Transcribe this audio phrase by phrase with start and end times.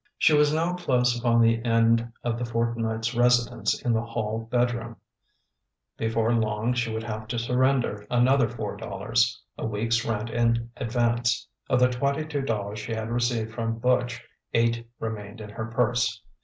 [0.17, 4.95] She was now close upon the end of the fortnight's residence in the hall bedroom;
[5.95, 11.47] before long she would have to surrender another four dollars a week's rent in advance.
[11.69, 14.23] Of the twenty two dollars she had received from Butch,
[14.55, 16.23] eight remained in her purse.